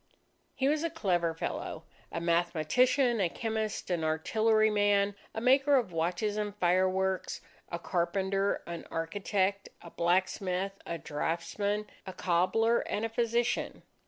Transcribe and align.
He 0.55 0.67
was 0.67 0.83
a 0.83 0.89
clever 0.89 1.35
fellow, 1.35 1.83
a 2.11 2.19
mathematician, 2.19 3.21
a 3.21 3.29
chemist, 3.29 3.91
an 3.91 4.03
artilleryman, 4.03 5.13
a 5.35 5.39
maker 5.41 5.75
of 5.75 5.91
watches 5.91 6.37
and 6.37 6.55
fireworks, 6.55 7.39
a 7.71 7.77
carpenter, 7.77 8.63
an 8.65 8.87
architect, 8.89 9.69
a 9.79 9.91
blacksmith, 9.91 10.71
a 10.87 10.97
draughtsman, 10.97 11.85
a 12.07 12.13
cobbler, 12.13 12.79
and 12.79 13.05
a 13.05 13.09
physician. 13.09 13.83